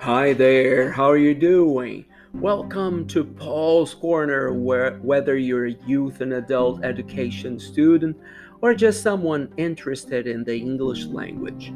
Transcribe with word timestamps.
Hi 0.00 0.32
there, 0.32 0.92
how 0.92 1.10
are 1.10 1.16
you 1.16 1.34
doing? 1.34 2.04
Welcome 2.32 3.08
to 3.08 3.24
Paul's 3.24 3.94
Corner, 3.94 4.52
where 4.52 4.92
whether 4.98 5.36
you're 5.36 5.66
a 5.66 5.76
youth 5.86 6.20
and 6.20 6.34
adult 6.34 6.84
education 6.84 7.58
student 7.58 8.16
or 8.60 8.74
just 8.74 9.02
someone 9.02 9.52
interested 9.56 10.28
in 10.28 10.44
the 10.44 10.56
English 10.56 11.06
language. 11.06 11.72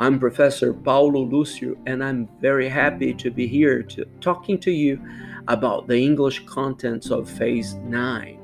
I'm 0.00 0.18
Professor 0.18 0.74
Paulo 0.74 1.20
Lucio, 1.20 1.76
and 1.86 2.02
I'm 2.02 2.28
very 2.40 2.68
happy 2.68 3.14
to 3.14 3.30
be 3.30 3.46
here 3.46 3.84
to, 3.84 4.04
talking 4.20 4.58
to 4.58 4.72
you 4.72 5.00
about 5.46 5.86
the 5.86 5.96
English 5.96 6.44
contents 6.46 7.12
of 7.12 7.30
Phase 7.30 7.74
9. 7.74 8.40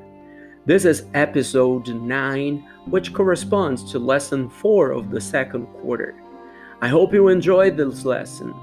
This 0.66 0.84
is 0.84 1.06
episode 1.14 1.88
9, 1.88 2.58
which 2.86 3.12
corresponds 3.12 3.90
to 3.90 3.98
lesson 3.98 4.48
4 4.48 4.92
of 4.92 5.10
the 5.10 5.20
second 5.20 5.66
quarter. 5.66 6.14
I 6.80 6.86
hope 6.86 7.12
you 7.12 7.26
enjoyed 7.26 7.76
this 7.76 8.04
lesson. 8.04 8.54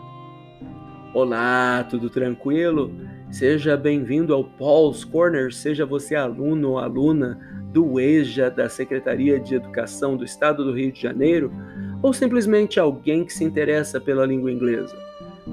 Olá, 1.13 1.83
tudo 1.83 2.09
tranquilo? 2.09 2.91
Seja 3.29 3.77
bem-vindo 3.77 4.33
ao 4.33 4.43
Paul's 4.43 5.03
Corner, 5.03 5.53
seja 5.53 5.85
você 5.85 6.15
aluno 6.15 6.71
ou 6.71 6.79
aluna 6.79 7.39
do 7.71 7.99
EJA 7.99 8.49
da 8.49 8.67
Secretaria 8.67 9.39
de 9.39 9.53
Educação 9.53 10.17
do 10.17 10.25
Estado 10.25 10.65
do 10.65 10.73
Rio 10.73 10.91
de 10.91 10.99
Janeiro 10.99 11.53
ou 12.01 12.13
simplesmente 12.13 12.79
alguém 12.79 13.23
que 13.23 13.31
se 13.31 13.43
interessa 13.43 14.01
pela 14.01 14.25
língua 14.25 14.51
inglesa. 14.51 14.97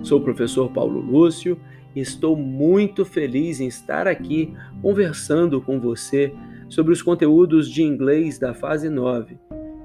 Sou 0.02 0.18
o 0.18 0.24
professor 0.24 0.70
Paulo 0.72 0.98
Lúcio 0.98 1.60
e 1.94 2.00
estou 2.00 2.34
muito 2.34 3.04
feliz 3.04 3.60
em 3.60 3.66
estar 3.66 4.08
aqui 4.08 4.56
conversando 4.80 5.60
com 5.60 5.78
você 5.78 6.32
sobre 6.70 6.94
os 6.94 7.02
conteúdos 7.02 7.70
de 7.70 7.82
inglês 7.82 8.38
da 8.38 8.54
fase 8.54 8.88
9. 8.88 9.36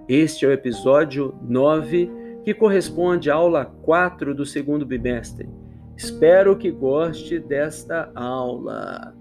Este 0.08 0.46
é 0.46 0.48
o 0.48 0.54
episódio 0.54 1.36
9, 1.42 2.10
que 2.46 2.54
corresponde 2.54 3.30
à 3.30 3.36
aula 3.36 3.66
4 3.66 4.34
do 4.34 4.46
segundo 4.46 4.86
bimestre. 4.86 5.50
Espero 5.98 6.58
que 6.58 6.70
goste 6.72 7.40
desta 7.40 8.12
aula. 8.14 9.16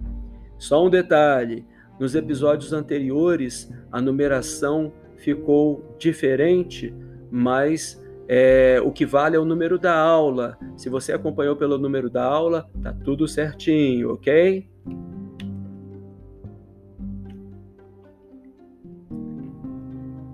Só 0.59 0.85
um 0.85 0.91
detalhe: 0.91 1.65
nos 1.99 2.15
episódios 2.15 2.73
anteriores 2.73 3.73
a 3.93 4.01
numeração 4.01 4.93
ficou 5.17 5.95
diferente, 5.99 6.93
mas 7.31 8.03
é, 8.27 8.81
o 8.85 8.91
que 8.91 9.07
vale 9.07 9.37
é 9.37 9.39
o 9.39 9.45
número 9.45 9.79
da 9.79 9.97
aula. 9.97 10.59
Se 10.77 10.89
você 10.89 11.13
acompanhou 11.13 11.55
pelo 11.55 11.79
número 11.79 12.11
da 12.11 12.25
aula, 12.25 12.69
tá 12.83 12.93
tudo 12.93 13.29
certinho, 13.29 14.13
ok? 14.13 14.69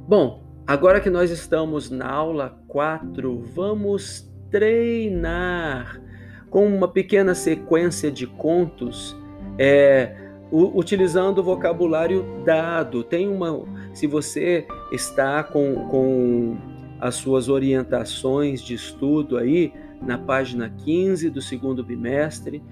Bom, 0.09 0.43
agora 0.67 1.01
que 1.01 1.11
nós 1.11 1.31
estamos 1.31 1.91
na 1.91 2.11
aula 2.11 2.59
4, 2.67 3.45
vamos 3.55 4.29
treinar 4.51 6.10
com 6.51 6.67
uma 6.67 6.89
pequena 6.89 7.35
sequência 7.35 8.11
de 8.11 8.27
contos, 8.27 9.17
é, 9.57 10.17
utilizando 10.51 11.39
o 11.39 11.45
vocabulário 11.45 12.25
dado. 12.45 13.05
Tem 13.05 13.29
uma, 13.29 13.65
se 13.95 14.07
você 14.07 14.67
está 14.91 15.45
com, 15.45 15.87
com 15.89 16.57
as 17.01 17.15
suas 17.15 17.49
orientações 17.49 18.61
de 18.61 18.75
estudo 18.75 19.39
aí, 19.39 19.73
na 20.03 20.19
página 20.19 20.69
15 20.85 21.31
do 21.31 21.41
segundo 21.41 21.85
bimestre, 21.85 22.63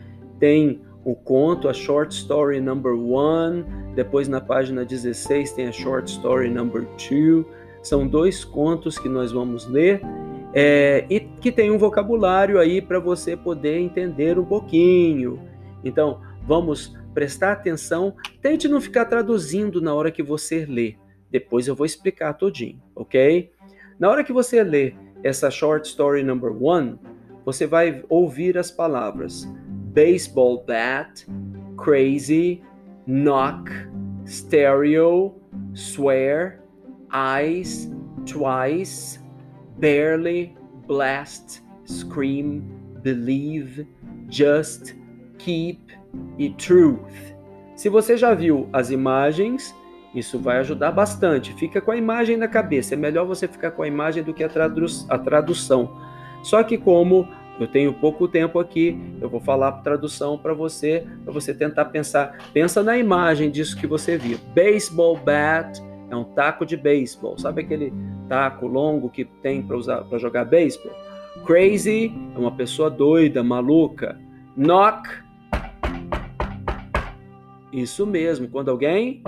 tem 0.41 0.81
o 1.05 1.15
conto, 1.15 1.69
a 1.69 1.73
short 1.73 2.15
story 2.15 2.61
number 2.61 2.93
one, 2.93 3.65
depois 3.95 4.29
na 4.29 4.41
página 4.41 4.85
16 4.85 5.53
tem 5.53 5.69
a 5.69 5.73
short 5.73 6.11
story 6.11 6.51
number 6.51 6.85
two. 6.97 7.47
São 7.83 8.07
dois 8.07 8.45
contos 8.45 8.99
que 8.99 9.09
nós 9.09 9.31
vamos 9.31 9.67
ler 9.67 10.01
é, 10.61 11.07
e 11.09 11.21
que 11.21 11.53
tem 11.53 11.71
um 11.71 11.79
vocabulário 11.79 12.59
aí 12.59 12.83
para 12.83 12.99
você 12.99 13.37
poder 13.37 13.79
entender 13.79 14.41
um 14.41 14.45
pouquinho. 14.45 15.41
Então, 15.85 16.21
vamos 16.45 16.99
prestar 17.15 17.53
atenção. 17.53 18.17
Tente 18.43 18.67
não 18.67 18.81
ficar 18.81 19.05
traduzindo 19.05 19.81
na 19.81 19.95
hora 19.95 20.11
que 20.11 20.21
você 20.21 20.67
lê. 20.67 20.97
Depois 21.31 21.69
eu 21.69 21.77
vou 21.77 21.87
explicar 21.87 22.33
todinho, 22.33 22.83
ok? 22.93 23.53
Na 24.01 24.11
hora 24.11 24.25
que 24.25 24.33
você 24.33 24.65
lê 24.65 24.95
essa 25.23 25.49
short 25.49 25.87
story 25.87 26.25
number 26.25 26.51
one, 26.61 26.99
você 27.45 27.65
vai 27.65 28.03
ouvir 28.09 28.59
as 28.59 28.69
palavras 28.69 29.49
baseball 29.95 30.65
bat, 30.67 31.25
crazy, 31.77 32.61
knock, 33.07 33.71
stereo, 34.27 35.37
swear, 35.73 36.61
eyes, 37.13 37.89
twice, 38.27 39.21
barely, 39.79 40.58
blast, 40.89 41.63
scream, 41.87 42.63
believe, 43.03 43.87
just, 44.29 44.97
keep 45.39 45.79
e 46.39 46.51
truth. 46.51 47.37
Se 47.77 47.89
você 47.89 48.17
já 48.17 48.35
viu 48.35 48.69
as 48.73 48.91
imagens, 48.91 49.73
isso 50.15 50.39
vai 50.39 50.59
ajudar 50.59 50.91
bastante. 50.91 51.53
Fica 51.53 51.81
com 51.81 51.93
a 51.93 51.97
imagem 51.97 52.37
na 52.37 52.49
cabeça. 52.49 52.95
É 52.95 52.97
melhor 52.97 53.25
você 53.25 53.47
ficar 53.47 53.71
com 53.71 53.83
a 53.83 53.87
imagem 53.87 54.25
do 54.25 54.35
que 54.35 54.43
a, 54.43 54.49
tradu 54.49 54.87
a 55.09 55.19
tradução. 55.19 55.97
Só 56.43 56.63
que 56.65 56.77
como 56.77 57.29
eu 57.61 57.67
tenho 57.67 57.93
pouco 57.93 58.27
tempo 58.27 58.59
aqui, 58.59 58.99
eu 59.21 59.29
vou 59.29 59.41
falar 59.41 59.69
a 59.69 59.73
tradução 59.73 60.39
para 60.39 60.55
você, 60.55 61.07
para 61.25 61.33
você 61.33 61.53
tentar 61.53 61.87
pensar. 61.87 62.39
Pensa 62.53 62.83
na 62.83 62.97
imagem 62.97 63.51
disso 63.51 63.77
que 63.77 63.87
você 63.87 64.17
viu. 64.17 64.39
Baseball 64.55 65.17
bat 65.17 65.81
é 66.11 66.17
um 66.17 66.25
taco 66.25 66.65
de 66.65 66.77
beisebol. 66.77 67.39
Sabe 67.39 67.63
aquele 67.63 67.93
taco 68.29 68.67
longo 68.67 69.09
que 69.11 69.25
tem 69.25 69.63
para 69.63 69.77
usar 69.77 70.05
para 70.05 70.19
jogar 70.19 70.45
beisebol? 70.45 70.93
Crazy 71.47 72.13
é 72.35 72.39
uma 72.39 72.53
pessoa 72.53 72.91
doida, 72.91 73.43
maluca. 73.43 74.19
Knock 74.57 75.09
Isso 77.73 78.07
mesmo, 78.07 78.49
quando 78.49 78.71
alguém 78.71 79.23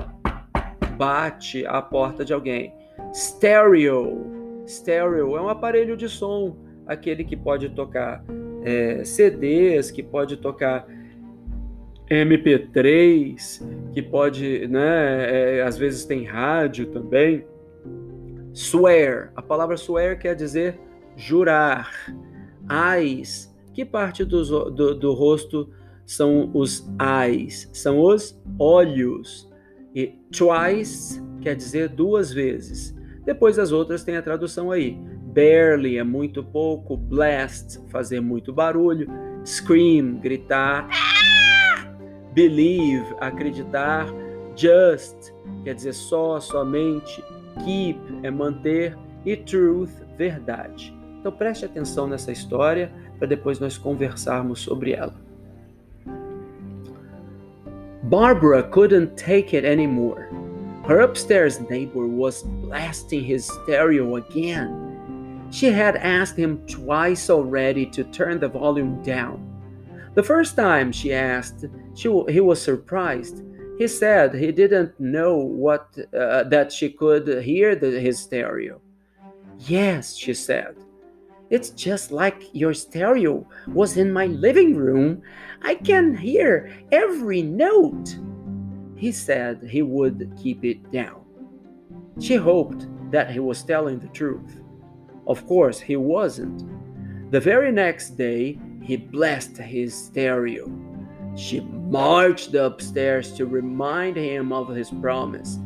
bate 0.96 1.64
a 1.66 1.80
porta 1.80 2.24
de 2.24 2.32
alguém. 2.32 2.74
Stereo. 3.12 4.64
Stereo 4.66 5.36
é 5.36 5.40
um 5.40 5.48
aparelho 5.48 5.96
de 5.96 6.08
som, 6.08 6.56
aquele 6.86 7.24
que 7.24 7.36
pode 7.36 7.68
tocar 7.70 8.24
é, 8.62 9.04
CDs, 9.04 9.90
que 9.90 10.02
pode 10.02 10.36
tocar 10.36 10.86
MP3, 12.10 13.92
que 13.92 14.02
pode, 14.02 14.66
né, 14.66 15.58
é, 15.58 15.62
às 15.62 15.78
vezes 15.78 16.04
tem 16.04 16.24
rádio 16.24 16.86
também. 16.86 17.46
Swear, 18.52 19.32
a 19.36 19.40
palavra 19.40 19.76
swear 19.76 20.18
quer 20.18 20.34
dizer 20.34 20.78
jurar. 21.16 21.88
Eyes, 22.96 23.54
que 23.72 23.84
parte 23.84 24.24
do, 24.24 24.70
do, 24.70 24.94
do 24.94 25.12
rosto 25.12 25.70
são 26.04 26.50
os 26.52 26.88
eyes? 27.00 27.70
São 27.72 28.00
os 28.00 28.40
olhos. 28.58 29.48
E 29.94 30.18
twice 30.32 31.22
quer 31.40 31.54
dizer 31.54 31.88
duas 31.88 32.32
vezes. 32.32 32.94
Depois 33.24 33.58
as 33.58 33.70
outras 33.70 34.02
tem 34.02 34.16
a 34.16 34.22
tradução 34.22 34.72
aí. 34.72 34.98
Barely 35.32 35.98
é 35.98 36.02
muito 36.02 36.42
pouco, 36.42 36.96
blast, 36.96 37.78
fazer 37.88 38.20
muito 38.20 38.52
barulho, 38.52 39.06
scream, 39.44 40.16
gritar, 40.16 40.88
believe, 42.32 43.04
acreditar, 43.20 44.06
just, 44.56 45.32
quer 45.64 45.74
dizer 45.74 45.94
só, 45.94 46.40
somente, 46.40 47.22
keep 47.64 47.98
é 48.22 48.30
manter 48.30 48.96
e 49.24 49.36
truth, 49.36 49.90
verdade. 50.16 50.94
Então 51.20 51.32
preste 51.32 51.64
atenção 51.64 52.06
nessa 52.06 52.32
história 52.32 52.90
para 53.18 53.28
depois 53.28 53.58
nós 53.58 53.76
conversarmos 53.76 54.60
sobre 54.60 54.92
ela. 54.92 55.14
Barbara 58.04 58.62
couldn't 58.62 59.14
take 59.16 59.54
it 59.54 59.66
anymore. 59.66 60.28
Her 60.88 61.02
upstairs 61.02 61.60
neighbor 61.68 62.06
was 62.06 62.42
blasting 62.42 63.22
his 63.22 63.46
stereo 63.46 64.16
again. 64.16 64.90
She 65.50 65.66
had 65.66 65.96
asked 65.96 66.38
him 66.38 66.58
twice 66.66 67.28
already 67.28 67.86
to 67.86 68.04
turn 68.04 68.40
the 68.40 68.48
volume 68.48 69.02
down. 69.02 69.38
The 70.14 70.22
first 70.22 70.56
time 70.56 70.90
she 70.90 71.12
asked, 71.12 71.66
she, 72.00 72.08
he 72.30 72.40
was 72.40 72.62
surprised. 72.62 73.42
He 73.76 73.86
said 73.86 74.34
he 74.34 74.52
didn't 74.52 74.98
know 74.98 75.36
what 75.36 75.94
uh, 76.18 76.44
that 76.44 76.72
she 76.72 76.88
could 76.88 77.42
hear 77.42 77.76
the, 77.76 77.90
his 78.00 78.18
stereo. 78.18 78.80
Yes, 79.58 80.16
she 80.16 80.32
said. 80.32 80.76
It's 81.50 81.70
just 81.70 82.10
like 82.10 82.42
your 82.54 82.72
stereo 82.72 83.46
was 83.66 83.98
in 83.98 84.10
my 84.12 84.26
living 84.26 84.76
room. 84.76 85.20
I 85.62 85.74
can 85.74 86.16
hear 86.16 86.72
every 86.90 87.42
note. 87.42 88.16
He 88.96 89.12
said 89.12 89.62
he 89.68 89.82
would 89.82 90.32
keep 90.42 90.64
it 90.64 90.90
down. 90.90 91.20
She 92.18 92.36
hoped 92.36 92.86
that 93.10 93.30
he 93.30 93.40
was 93.40 93.62
telling 93.62 93.98
the 93.98 94.08
truth. 94.08 94.62
Of 95.26 95.46
course, 95.46 95.80
he 95.80 95.96
wasn't. 95.96 96.64
The 97.30 97.40
very 97.40 97.72
next 97.72 98.16
day, 98.16 98.58
he 98.82 98.96
blessed 98.96 99.58
his 99.58 99.94
stereo. 99.94 100.89
She 101.36 101.60
marched 101.60 102.54
upstairs 102.54 103.32
to 103.32 103.46
remind 103.46 104.16
him 104.16 104.52
of 104.52 104.68
his 104.68 104.90
promise. 104.90 105.58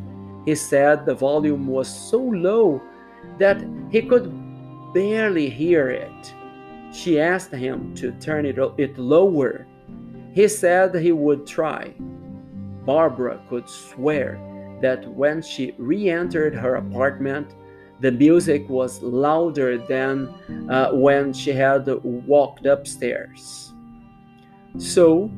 He 0.45 0.55
said 0.55 1.07
the 1.07 1.15
volume 1.15 1.67
was 1.67 1.89
so 1.89 2.19
low 2.19 2.83
that 3.39 3.65
he 3.91 4.03
could 4.03 4.33
barely 4.93 5.49
hear 5.49 5.91
it. 5.91 6.35
she 6.93 7.19
asked 7.19 7.53
him 7.53 7.93
to 7.97 8.13
turn 8.21 8.47
it, 8.47 8.57
it 8.79 8.97
lower. 8.97 9.67
He 10.33 10.47
said 10.47 10.95
he 10.95 11.11
would 11.11 11.45
try. 11.45 11.93
Barbara 12.85 13.41
could 13.49 13.69
swear 13.69 14.39
that 14.81 15.09
when 15.09 15.43
she 15.43 15.75
re 15.79 16.09
entered 16.09 16.55
her 16.55 16.77
apartment, 16.77 17.55
the 18.01 18.13
music 18.13 18.69
was 18.69 19.03
louder 19.03 19.79
than 19.79 20.29
uh, 20.69 20.93
when 20.93 21.33
she 21.33 21.53
had 21.53 21.87
walked 22.05 22.67
upstairs. 22.67 23.73
So, 24.79 25.31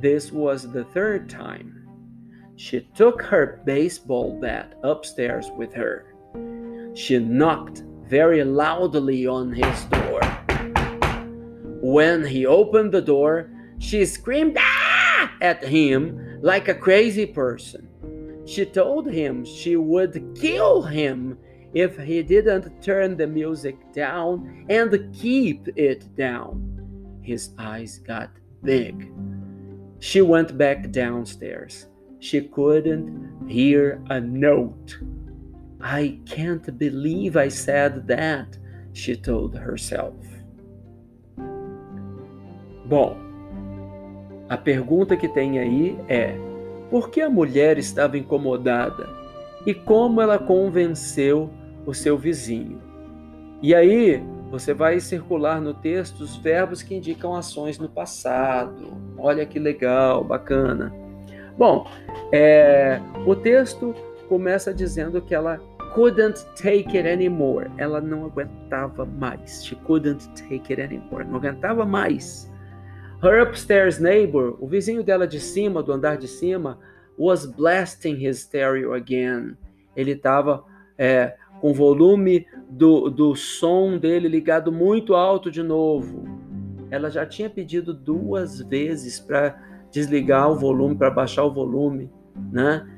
this 0.00 0.32
was 0.32 0.70
the 0.70 0.84
third 0.84 1.28
time. 1.28 1.86
She 2.56 2.80
took 2.94 3.22
her 3.22 3.62
baseball 3.64 4.38
bat 4.40 4.78
upstairs 4.82 5.50
with 5.56 5.72
her. 5.74 6.14
She 6.94 7.18
knocked 7.18 7.84
very 8.06 8.42
loudly 8.44 9.26
on 9.26 9.52
his 9.52 9.84
door. 9.84 10.20
When 11.82 12.24
he 12.24 12.44
opened 12.46 12.92
the 12.92 13.00
door, 13.00 13.50
she 13.78 14.04
screamed 14.04 14.56
ah! 14.58 15.32
at 15.40 15.64
him 15.64 16.38
like 16.42 16.68
a 16.68 16.74
crazy 16.74 17.26
person. 17.26 17.88
She 18.46 18.64
told 18.64 19.10
him 19.10 19.44
she 19.44 19.76
would 19.76 20.36
kill 20.38 20.82
him 20.82 21.38
if 21.72 21.96
he 21.98 22.22
didn't 22.22 22.82
turn 22.82 23.16
the 23.16 23.26
music 23.26 23.76
down 23.92 24.66
and 24.68 25.14
keep 25.14 25.68
it 25.76 26.14
down. 26.16 27.20
His 27.22 27.50
eyes 27.58 27.98
got 27.98 28.30
big. 28.64 29.12
She 30.00 30.22
went 30.22 30.56
back 30.56 30.90
downstairs. 30.90 31.86
She 32.20 32.40
couldn't 32.40 33.48
hear 33.48 34.02
a 34.08 34.20
note. 34.20 34.98
I 35.80 36.20
can't 36.26 36.78
believe 36.78 37.36
I 37.36 37.48
said 37.48 38.06
that, 38.08 38.58
she 38.92 39.14
told 39.16 39.54
herself. 39.54 40.14
Bom, 42.86 43.16
a 44.48 44.56
pergunta 44.56 45.16
que 45.16 45.28
tem 45.28 45.58
aí 45.58 45.98
é: 46.08 46.34
por 46.90 47.10
que 47.10 47.20
a 47.20 47.30
mulher 47.30 47.78
estava 47.78 48.18
incomodada 48.18 49.08
e 49.64 49.72
como 49.72 50.20
ela 50.20 50.38
convenceu 50.38 51.50
o 51.86 51.94
seu 51.94 52.18
vizinho? 52.18 52.80
E 53.62 53.74
aí 53.74 54.22
você 54.50 54.74
vai 54.74 54.98
circular 54.98 55.60
no 55.60 55.72
texto 55.72 56.20
os 56.20 56.36
verbos 56.36 56.82
que 56.82 56.94
indicam 56.94 57.34
ações 57.34 57.78
no 57.78 57.88
passado. 57.88 58.92
Olha 59.16 59.46
que 59.46 59.58
legal, 59.58 60.24
bacana. 60.24 60.92
Bom, 61.56 61.86
é, 62.32 63.00
o 63.26 63.36
texto 63.36 63.94
começa 64.28 64.74
dizendo 64.74 65.22
que 65.22 65.34
ela 65.34 65.60
couldn't 65.94 66.44
take 66.56 66.96
it 66.96 67.08
anymore. 67.08 67.70
Ela 67.76 68.00
não 68.00 68.24
aguentava 68.24 69.04
mais. 69.04 69.64
She 69.64 69.76
couldn't 69.76 70.28
take 70.30 70.72
it 70.72 70.80
anymore. 70.80 71.24
Não 71.24 71.36
aguentava 71.36 71.84
mais. 71.84 72.50
Her 73.22 73.42
upstairs 73.42 73.98
neighbor, 73.98 74.56
o 74.58 74.66
vizinho 74.66 75.04
dela 75.04 75.28
de 75.28 75.38
cima, 75.38 75.82
do 75.82 75.92
andar 75.92 76.16
de 76.16 76.26
cima, 76.26 76.78
was 77.18 77.44
blasting 77.44 78.14
his 78.14 78.40
stereo 78.40 78.94
again. 78.94 79.56
Ele 79.94 80.12
estava 80.12 80.64
é, 80.96 81.36
com 81.60 81.70
o 81.70 81.74
volume 81.74 82.46
do, 82.68 83.10
do 83.10 83.34
som 83.34 83.98
dele 83.98 84.28
ligado 84.28 84.72
muito 84.72 85.14
alto 85.14 85.50
de 85.50 85.62
novo. 85.62 86.24
Ela 86.90 87.10
já 87.10 87.26
tinha 87.26 87.48
pedido 87.48 87.92
duas 87.92 88.60
vezes 88.60 89.20
para 89.20 89.60
desligar 89.90 90.50
o 90.50 90.56
volume, 90.56 90.94
para 90.94 91.10
baixar 91.10 91.44
o 91.44 91.52
volume, 91.52 92.10
né? 92.50 92.88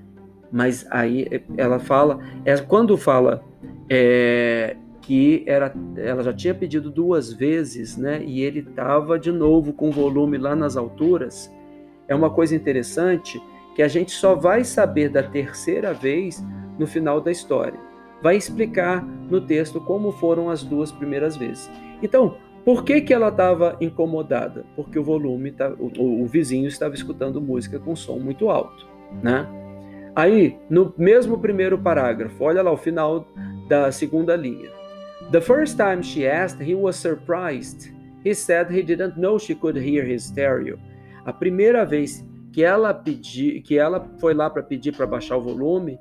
Mas 0.50 0.86
aí 0.90 1.42
ela 1.56 1.78
fala, 1.78 2.20
é, 2.44 2.56
quando 2.58 2.96
fala 2.96 3.42
é, 3.88 4.76
que 5.00 5.42
era, 5.46 5.74
ela 5.96 6.22
já 6.22 6.32
tinha 6.32 6.54
pedido 6.54 6.90
duas 6.90 7.32
vezes, 7.32 7.96
né? 7.96 8.22
E 8.24 8.42
ele 8.42 8.60
estava 8.60 9.18
de 9.18 9.32
novo 9.32 9.72
com 9.72 9.88
o 9.88 9.92
volume 9.92 10.38
lá 10.38 10.54
nas 10.54 10.76
alturas. 10.76 11.50
É 12.06 12.14
uma 12.14 12.30
coisa 12.30 12.54
interessante 12.54 13.42
que 13.74 13.82
a 13.82 13.88
gente 13.88 14.12
só 14.12 14.34
vai 14.34 14.64
saber 14.64 15.08
da 15.08 15.22
terceira 15.22 15.92
vez 15.92 16.44
no 16.78 16.86
final 16.86 17.20
da 17.20 17.30
história. 17.30 17.91
Vai 18.22 18.36
explicar 18.36 19.04
no 19.04 19.40
texto 19.40 19.80
como 19.80 20.12
foram 20.12 20.48
as 20.48 20.62
duas 20.62 20.92
primeiras 20.92 21.36
vezes. 21.36 21.70
Então, 22.02 22.36
por 22.64 22.84
que, 22.84 23.00
que 23.00 23.12
ela 23.12 23.28
estava 23.28 23.76
incomodada? 23.80 24.64
Porque 24.76 24.98
o 24.98 25.02
volume, 25.02 25.50
tá, 25.50 25.72
o, 25.78 26.22
o 26.22 26.26
vizinho 26.26 26.68
estava 26.68 26.94
escutando 26.94 27.40
música 27.40 27.78
com 27.78 27.96
som 27.96 28.18
muito 28.18 28.48
alto, 28.48 28.86
né? 29.22 29.46
Aí, 30.14 30.58
no 30.68 30.94
mesmo 30.96 31.38
primeiro 31.38 31.78
parágrafo, 31.78 32.44
olha 32.44 32.62
lá 32.62 32.70
o 32.70 32.76
final 32.76 33.26
da 33.68 33.90
segunda 33.90 34.36
linha. 34.36 34.70
The 35.30 35.40
first 35.40 35.76
time 35.76 36.02
she 36.02 36.26
asked, 36.26 36.62
he 36.62 36.74
was 36.74 36.96
surprised. 36.96 37.90
He 38.24 38.34
said 38.34 38.70
he 38.70 38.82
didn't 38.82 39.18
know 39.18 39.38
she 39.38 39.54
could 39.54 39.78
hear 39.78 40.06
his 40.06 40.24
stereo. 40.24 40.78
A 41.24 41.32
primeira 41.32 41.84
vez 41.84 42.24
que 42.52 42.62
ela 42.62 42.92
pedi, 42.92 43.60
que 43.62 43.78
ela 43.78 44.06
foi 44.20 44.34
lá 44.34 44.50
para 44.50 44.62
pedir 44.62 44.94
para 44.94 45.06
baixar 45.06 45.38
o 45.38 45.40
volume, 45.40 45.98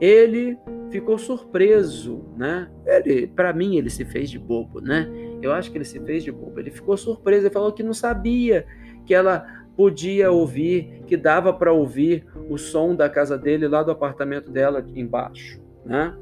ele 0.00 0.58
ficou 0.92 1.18
surpreso, 1.18 2.24
né? 2.36 2.70
Ele, 2.86 3.26
para 3.26 3.52
mim, 3.52 3.76
ele 3.76 3.90
se 3.90 4.04
fez 4.04 4.30
de 4.30 4.38
bobo, 4.38 4.80
né? 4.80 5.10
Eu 5.40 5.52
acho 5.52 5.72
que 5.72 5.78
ele 5.78 5.84
se 5.84 5.98
fez 5.98 6.22
de 6.22 6.30
bobo. 6.30 6.60
Ele 6.60 6.70
ficou 6.70 6.96
surpreso, 6.96 7.46
ele 7.46 7.54
falou 7.54 7.72
que 7.72 7.82
não 7.82 7.94
sabia 7.94 8.66
que 9.04 9.14
ela 9.14 9.64
podia 9.76 10.30
ouvir, 10.30 11.02
que 11.06 11.16
dava 11.16 11.52
para 11.52 11.72
ouvir 11.72 12.26
o 12.48 12.58
som 12.58 12.94
da 12.94 13.08
casa 13.08 13.38
dele 13.38 13.66
lá 13.66 13.82
do 13.82 13.90
apartamento 13.90 14.50
dela 14.50 14.84
embaixo, 14.94 15.60
né? 15.84 16.14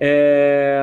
É... 0.00 0.80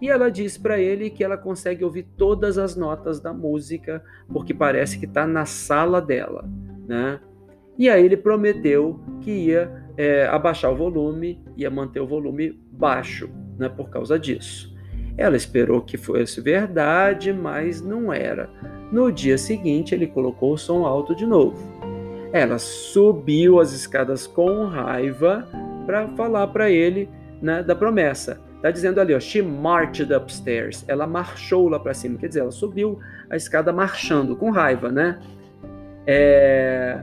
E 0.00 0.10
ela 0.10 0.30
diz 0.30 0.58
para 0.58 0.78
ele 0.78 1.08
que 1.08 1.24
ela 1.24 1.38
consegue 1.38 1.82
ouvir 1.82 2.02
todas 2.18 2.58
as 2.58 2.76
notas 2.76 3.18
da 3.18 3.32
música, 3.32 4.04
porque 4.30 4.52
parece 4.52 4.98
que 4.98 5.06
está 5.06 5.26
na 5.26 5.46
sala 5.46 6.02
dela. 6.02 6.44
Né? 6.86 7.18
E 7.78 7.88
aí 7.88 8.04
ele 8.04 8.16
prometeu 8.16 9.00
que 9.22 9.30
ia 9.30 9.72
é, 9.96 10.26
abaixar 10.26 10.70
o 10.70 10.76
volume, 10.76 11.42
ia 11.56 11.70
manter 11.70 12.00
o 12.00 12.06
volume 12.06 12.60
baixo 12.70 13.30
né, 13.58 13.68
por 13.68 13.88
causa 13.88 14.18
disso. 14.18 14.74
Ela 15.16 15.36
esperou 15.36 15.80
que 15.80 15.96
fosse 15.96 16.40
verdade, 16.40 17.32
mas 17.32 17.80
não 17.80 18.12
era. 18.12 18.50
No 18.92 19.10
dia 19.10 19.38
seguinte, 19.38 19.94
ele 19.94 20.06
colocou 20.06 20.52
o 20.52 20.58
som 20.58 20.84
alto 20.84 21.14
de 21.14 21.24
novo. 21.24 21.56
Ela 22.32 22.58
subiu 22.58 23.58
as 23.58 23.72
escadas 23.72 24.26
com 24.26 24.66
raiva 24.66 25.48
para 25.86 26.08
falar 26.08 26.48
para 26.48 26.70
ele 26.70 27.08
né, 27.40 27.62
da 27.62 27.74
promessa. 27.74 28.40
Tá 28.60 28.70
dizendo 28.70 29.00
ali, 29.00 29.14
ó, 29.14 29.20
she 29.20 29.40
marched 29.40 30.12
upstairs. 30.12 30.84
Ela 30.88 31.06
marchou 31.06 31.68
lá 31.68 31.78
para 31.78 31.94
cima, 31.94 32.18
quer 32.18 32.28
dizer, 32.28 32.40
ela 32.40 32.50
subiu 32.50 32.98
a 33.30 33.36
escada 33.36 33.72
marchando, 33.72 34.36
com 34.36 34.50
raiva, 34.50 34.90
né? 34.90 35.18
É... 36.06 37.00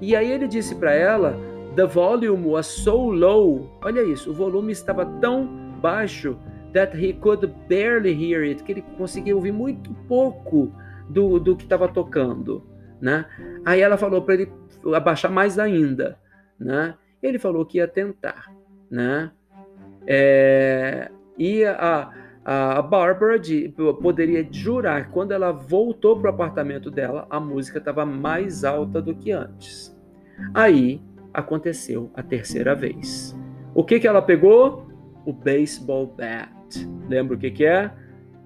E 0.00 0.16
aí 0.16 0.30
ele 0.30 0.48
disse 0.48 0.74
para 0.74 0.94
ela, 0.94 1.36
the 1.74 1.86
volume 1.86 2.46
was 2.46 2.66
so 2.66 3.10
low. 3.10 3.70
Olha 3.82 4.02
isso, 4.02 4.30
o 4.30 4.34
volume 4.34 4.72
estava 4.72 5.06
tão 5.20 5.46
baixo 5.80 6.36
that 6.72 6.96
he 6.96 7.12
could 7.12 7.46
barely 7.68 8.12
hear 8.12 8.42
it, 8.42 8.62
que 8.62 8.72
ele 8.72 8.82
conseguia 8.96 9.34
ouvir 9.34 9.52
muito 9.52 9.92
pouco 10.08 10.72
do, 11.08 11.38
do 11.38 11.56
que 11.56 11.64
estava 11.64 11.88
tocando, 11.88 12.64
né? 13.00 13.26
Aí 13.64 13.80
ela 13.80 13.96
falou 13.96 14.22
para 14.22 14.34
ele 14.34 14.52
abaixar 14.94 15.30
mais 15.30 15.58
ainda, 15.58 16.18
né? 16.58 16.94
Ele 17.22 17.38
falou 17.38 17.64
que 17.64 17.78
ia 17.78 17.86
tentar, 17.86 18.50
né? 18.90 19.30
É, 20.06 21.10
e 21.38 21.64
a, 21.64 22.10
a 22.44 22.82
Barbara 22.82 23.38
de, 23.38 23.72
poderia 24.00 24.46
jurar 24.50 25.06
que 25.06 25.12
quando 25.12 25.32
ela 25.32 25.52
voltou 25.52 26.18
para 26.18 26.30
o 26.30 26.34
apartamento 26.34 26.90
dela, 26.90 27.26
a 27.30 27.38
música 27.38 27.78
estava 27.78 28.04
mais 28.04 28.64
alta 28.64 29.00
do 29.00 29.14
que 29.14 29.30
antes. 29.30 29.96
Aí 30.54 31.00
aconteceu 31.32 32.10
a 32.14 32.22
terceira 32.22 32.74
vez. 32.74 33.36
O 33.74 33.84
que, 33.84 33.98
que 33.98 34.06
ela 34.06 34.22
pegou? 34.22 34.86
O 35.24 35.32
baseball 35.32 36.06
bat. 36.06 36.52
Lembra 37.08 37.36
o 37.36 37.38
que, 37.38 37.50
que 37.50 37.64
é? 37.64 37.90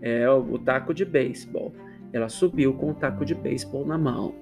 É 0.00 0.28
o, 0.30 0.58
taco 0.58 0.92
de 0.92 1.04
beisebol. 1.04 1.72
Ela 2.12 2.28
subiu 2.28 2.74
com 2.74 2.90
o 2.90 2.94
taco 2.94 3.24
de 3.24 3.34
beisebol 3.34 3.84
na 3.84 3.98
mão. 3.98 4.34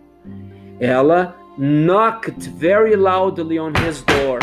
Ela 0.79 1.37
knocked 1.57 2.51
very 2.51 2.97
loudly 2.97 3.59
on 3.59 3.73
his 3.87 4.03
door 4.03 4.41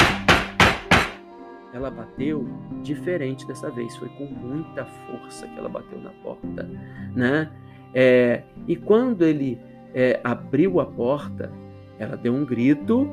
ela 1.74 1.90
bateu 1.90 2.48
diferente 2.84 3.48
dessa 3.48 3.70
vez, 3.70 3.96
foi 3.96 4.10
com 4.10 4.26
muita 4.26 4.86
força 4.86 5.48
que 5.48 5.58
ela 5.58 5.70
bateu 5.70 6.00
na 6.00 6.10
porta, 6.24 6.70
né? 7.16 7.50
É, 7.94 8.44
e 8.68 8.76
quando 8.76 9.24
ele 9.24 9.60
é, 9.94 10.20
abriu 10.24 10.80
a 10.80 10.86
porta, 10.86 11.52
ela 11.98 12.16
deu 12.16 12.34
um 12.34 12.46
grito, 12.46 13.10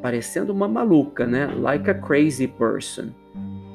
parecendo 0.00 0.52
uma 0.52 0.68
maluca, 0.68 1.26
né? 1.26 1.46
Like 1.46 1.90
a 1.90 1.94
crazy 1.94 2.46
person. 2.46 3.10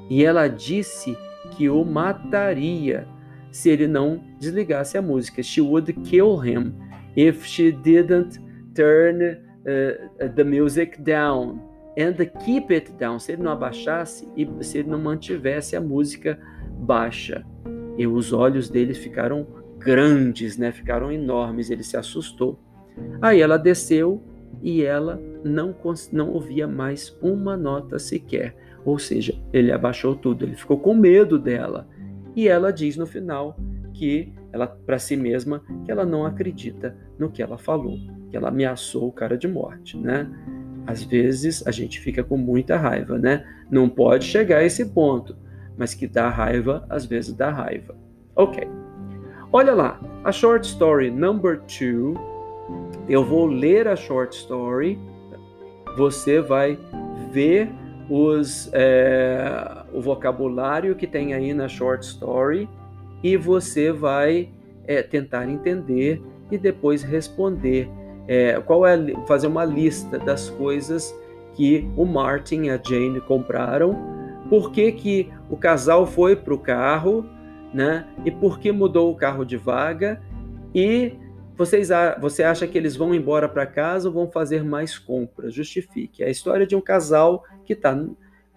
E 0.10 0.24
ela 0.24 0.48
disse 0.48 1.18
que 1.52 1.70
o 1.70 1.84
mataria 1.84 3.08
se 3.52 3.70
ele 3.70 3.88
não 3.88 4.22
desligasse 4.40 4.98
a 4.98 5.02
música. 5.02 5.42
She 5.42 5.62
would 5.62 5.94
kill 6.04 6.40
him 6.44 6.74
if 7.16 7.46
she 7.46 7.72
didn't 7.72 8.40
turn 8.74 9.22
uh, 9.24 10.30
the 10.36 10.44
music 10.44 11.02
down 11.02 11.62
and 11.98 12.16
keep 12.44 12.74
it 12.74 12.92
down, 12.94 13.18
se 13.20 13.32
ele 13.32 13.44
não 13.44 13.54
abaixasse 13.54 14.28
e 14.36 14.48
se 14.62 14.80
ele 14.80 14.90
não 14.90 15.00
mantivesse 15.00 15.76
a 15.76 15.82
música 15.82 16.38
baixa. 16.80 17.46
E 17.98 18.06
os 18.06 18.34
olhos 18.34 18.70
dele 18.70 18.94
ficaram 18.94 19.48
grandes, 19.78 20.58
né? 20.58 20.72
Ficaram 20.72 21.12
enormes. 21.12 21.70
Ele 21.70 21.84
se 21.84 21.96
assustou. 21.96 22.60
Aí 23.22 23.40
ela 23.40 23.58
desceu 23.58 24.22
e 24.62 24.84
ela 24.84 25.22
não, 25.44 25.76
não 26.12 26.32
ouvia 26.32 26.68
mais 26.68 27.18
uma 27.22 27.56
nota 27.56 28.00
sequer. 28.00 28.56
Ou 28.84 29.00
seja, 29.00 29.34
ele 29.52 29.72
abaixou 29.72 30.16
tudo, 30.16 30.46
ele 30.46 30.56
ficou 30.56 30.80
com 30.80 30.94
medo 30.94 31.40
dela. 31.40 31.88
E 32.36 32.48
ela 32.48 32.72
diz 32.72 32.98
no 32.98 33.08
final 33.08 33.58
que 33.94 34.34
ela 34.52 34.68
para 34.68 35.00
si 35.00 35.16
mesma 35.16 35.62
que 35.84 35.92
ela 35.92 36.06
não 36.06 36.26
acredita 36.26 36.96
no 37.18 37.32
que 37.32 37.42
ela 37.42 37.58
falou, 37.58 37.98
que 38.30 38.38
ela 38.38 38.50
ameaçou 38.50 39.08
o 39.08 39.12
cara 39.12 39.38
de 39.38 39.48
morte, 39.48 39.98
né? 39.98 40.30
Às 40.86 41.04
vezes 41.04 41.66
a 41.66 41.72
gente 41.72 42.00
fica 42.00 42.24
com 42.24 42.38
muita 42.38 42.78
raiva, 42.78 43.18
né? 43.18 43.46
Não 43.72 43.90
pode 43.90 44.26
chegar 44.26 44.60
a 44.60 44.64
esse 44.64 44.86
ponto, 44.86 45.36
mas 45.78 45.94
que 45.94 46.08
dá 46.08 46.30
raiva, 46.30 46.86
às 46.90 47.06
vezes 47.06 47.34
dá 47.34 47.50
raiva. 47.50 47.96
Ok. 48.36 48.68
Olha 49.52 49.74
lá, 49.74 50.00
a 50.24 50.32
short 50.32 50.68
story 50.68 51.10
number 51.10 51.62
two. 51.62 52.14
Eu 53.08 53.24
vou 53.24 53.46
ler 53.46 53.88
a 53.88 53.96
short 53.96 54.36
story. 54.36 55.00
Você 55.98 56.42
vai 56.42 56.78
ver 57.32 57.72
os, 58.10 58.70
é, 58.74 59.84
o 59.94 60.02
vocabulário 60.02 60.96
que 60.96 61.08
tem 61.08 61.34
aí 61.34 61.54
na 61.54 61.68
short 61.68 62.06
story 62.06 62.70
e 63.24 63.38
você 63.38 63.92
vai 63.92 64.50
é, 64.88 65.02
tentar 65.02 65.50
entender 65.50 66.22
e 66.52 66.58
depois 66.58 67.04
responder. 67.04 67.90
É, 68.28 68.60
qual 68.60 68.86
é 68.86 68.98
fazer 69.28 69.48
uma 69.48 69.66
lista 69.66 70.18
das 70.18 70.50
coisas 70.50 71.16
que 71.54 71.88
o 71.96 72.06
Martin 72.06 72.64
e 72.64 72.70
a 72.70 72.80
Jane 72.82 73.22
compraram, 73.22 73.96
por 74.50 74.72
que, 74.72 74.92
que 74.92 75.32
o 75.50 75.58
casal 75.58 76.06
foi 76.06 76.36
para 76.36 76.54
o 76.54 76.58
carro, 76.58 77.26
né? 77.74 78.06
E 78.24 78.32
por 78.32 78.60
que 78.60 78.72
mudou 78.72 79.12
o 79.12 79.16
carro 79.16 79.46
de 79.46 79.58
vaga 79.58 80.22
e 80.74 81.14
vocês, 81.58 81.90
você 82.20 82.44
acha 82.44 82.68
que 82.68 82.78
eles 82.78 82.96
vão 82.96 83.14
embora 83.16 83.48
para 83.48 83.66
casa 83.66 84.10
ou 84.10 84.14
vão 84.14 84.30
fazer 84.30 84.64
mais 84.64 84.98
compras? 84.98 85.54
Justifique. 85.54 86.24
É 86.24 86.28
a 86.28 86.32
história 86.32 86.68
de 86.68 86.76
um 86.76 86.82
casal 86.82 87.44
que 87.66 87.74
está 87.74 87.98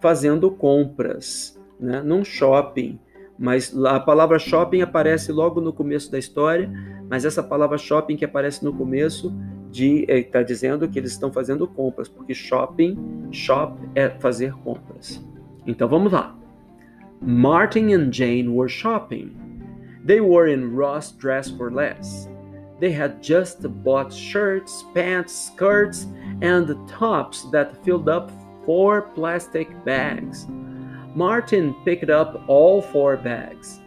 fazendo 0.01 0.51
compras 0.51 1.59
né, 1.79 2.03
num 2.03 2.25
shopping. 2.25 2.99
Mas 3.39 3.73
a 3.87 4.01
palavra 4.01 4.39
shopping 4.39 4.83
aparece 4.83 5.31
logo 5.31 5.61
no 5.61 5.73
começo 5.73 6.11
da 6.11 6.19
história, 6.19 6.69
mas 7.09 7.25
essa 7.25 7.43
palavra 7.43 7.79
shopping 7.79 8.17
que 8.17 8.25
aparece 8.25 8.65
no 8.65 8.75
começo 8.75 9.33
está 9.73 10.43
dizendo 10.43 10.89
que 10.89 10.99
eles 10.99 11.13
estão 11.13 11.33
fazendo 11.33 11.69
compras, 11.69 12.09
porque 12.09 12.35
shopping, 12.35 13.29
shop 13.31 13.81
é 13.95 14.09
fazer 14.09 14.53
compras. 14.65 15.25
Então 15.67 15.89
vamos 15.89 16.13
lá. 16.13 16.37
Martin 17.21 17.93
and 17.93 18.13
Jane 18.13 18.49
were 18.49 18.69
shopping. 18.69 19.37
They 20.05 20.21
were 20.21 20.53
in 20.53 20.75
Ross 20.75 21.13
Dress 21.13 21.51
for 21.51 21.73
Less. 21.73 22.29
They 22.81 22.93
had 22.93 23.23
just 23.23 23.63
bought 23.83 24.13
shirts, 24.13 24.85
pants, 24.95 25.35
skirts, 25.35 26.07
and 26.43 26.89
tops 26.89 27.51
that 27.51 27.85
filled 27.85 28.09
up 28.09 28.31
four 28.65 29.03
plastic 29.03 29.69
bags. 29.85 30.47
Martin 31.15 31.75
picked 31.85 32.11
up 32.11 32.45
all 32.47 32.81
four 32.81 33.17
bags. 33.17 33.81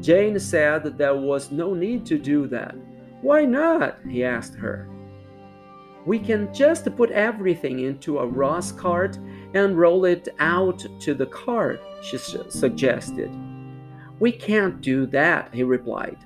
Jane 0.00 0.38
said 0.38 0.98
there 0.98 1.16
was 1.16 1.50
no 1.50 1.74
need 1.74 2.06
to 2.06 2.18
do 2.18 2.46
that. 2.48 2.74
Why 3.22 3.44
not? 3.44 3.98
he 4.08 4.22
asked 4.24 4.54
her. 4.54 4.88
We 6.06 6.18
can 6.18 6.52
just 6.54 6.94
put 6.96 7.10
everything 7.10 7.80
into 7.80 8.18
a 8.18 8.26
Ross 8.26 8.70
cart 8.72 9.18
and 9.54 9.78
roll 9.78 10.04
it 10.04 10.28
out 10.38 10.84
to 11.00 11.14
the 11.14 11.26
cart, 11.26 11.80
she 12.02 12.16
suggested. 12.18 13.30
We 14.20 14.32
can't 14.32 14.80
do 14.80 15.06
that, 15.06 15.52
he 15.52 15.64
replied. 15.64 16.18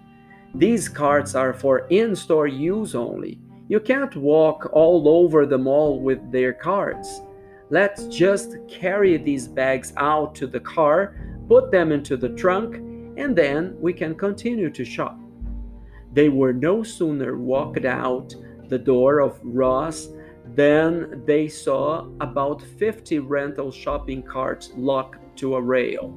These 0.55 0.89
carts 0.89 1.35
are 1.35 1.55
for 1.55 1.87
in 1.89 2.15
store 2.15 2.47
use 2.47 2.95
only. 2.95 3.41
You 3.69 3.81
can't 3.81 4.15
walk 4.17 4.69
all 4.73 5.09
over 5.09 5.47
the 5.47 5.57
mall 5.59 6.01
with 6.01 6.31
their 6.31 6.53
carts. 6.53 7.23
Let's 7.71 8.07
just 8.09 8.57
carry 8.69 9.17
these 9.17 9.49
bags 9.49 9.95
out 9.97 10.35
to 10.35 10.47
the 10.47 10.61
car, 10.61 11.17
put 11.49 11.71
them 11.71 11.91
into 11.91 12.19
the 12.19 12.29
trunk, 12.31 12.77
and 13.17 13.35
then 13.35 13.75
we 13.81 13.95
can 13.95 14.15
continue 14.15 14.69
to 14.71 14.85
shop. 14.85 15.19
They 16.13 16.29
were 16.29 16.53
no 16.53 16.83
sooner 16.83 17.39
walked 17.39 17.87
out 17.87 18.35
the 18.69 18.79
door 18.79 19.21
of 19.21 19.41
Ross 19.43 20.09
than 20.55 21.25
they 21.25 21.49
saw 21.49 22.09
about 22.21 22.61
50 22.63 23.21
rental 23.21 23.73
shopping 23.73 24.23
carts 24.23 24.71
locked 24.77 25.39
to 25.39 25.57
a 25.57 25.63
rail. 25.63 26.15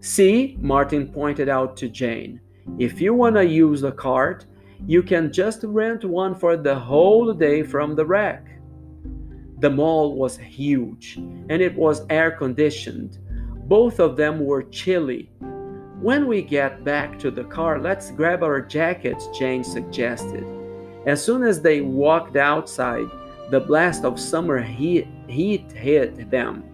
See, 0.00 0.58
Martin 0.60 1.10
pointed 1.10 1.48
out 1.48 1.76
to 1.78 1.88
Jane. 1.88 2.40
If 2.78 3.00
you 3.00 3.14
want 3.14 3.36
to 3.36 3.44
use 3.44 3.82
a 3.82 3.92
cart, 3.92 4.46
you 4.86 5.02
can 5.02 5.32
just 5.32 5.62
rent 5.62 6.04
one 6.04 6.34
for 6.34 6.56
the 6.56 6.74
whole 6.74 7.32
day 7.32 7.62
from 7.62 7.94
the 7.94 8.06
rack. 8.06 8.46
The 9.60 9.70
mall 9.70 10.16
was 10.16 10.36
huge 10.36 11.16
and 11.16 11.62
it 11.62 11.76
was 11.76 12.06
air 12.10 12.32
conditioned. 12.32 13.18
Both 13.68 14.00
of 14.00 14.16
them 14.16 14.44
were 14.44 14.64
chilly. 14.64 15.30
When 16.00 16.26
we 16.26 16.42
get 16.42 16.82
back 16.82 17.18
to 17.20 17.30
the 17.30 17.44
car, 17.44 17.78
let's 17.80 18.10
grab 18.10 18.42
our 18.42 18.60
jackets, 18.60 19.28
Jane 19.38 19.62
suggested. 19.62 20.44
As 21.06 21.24
soon 21.24 21.44
as 21.44 21.62
they 21.62 21.80
walked 21.80 22.36
outside, 22.36 23.06
the 23.50 23.60
blast 23.60 24.04
of 24.04 24.18
summer 24.18 24.60
heat, 24.60 25.06
heat 25.28 25.70
hit 25.72 26.30
them. 26.30 26.64